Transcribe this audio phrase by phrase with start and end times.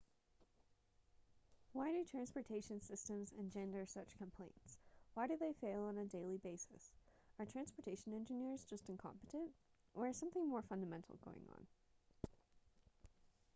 [1.73, 4.79] why do transportation systems engender such complaints
[5.13, 6.89] why do they fail on a daily basis
[7.37, 9.51] are transportation engineers just incompetent
[9.93, 11.67] or is something more fundamental going on